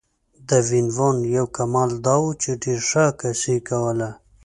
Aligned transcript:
د 0.49 0.51
وین 0.67 0.87
وون 0.95 1.17
یو 1.37 1.45
کمال 1.57 1.91
دا 2.05 2.15
و 2.21 2.25
چې 2.41 2.51
ډېره 2.63 2.83
ښه 2.89 3.01
عکاسي 3.11 3.51
یې 3.55 3.59
کوله. 3.69 4.09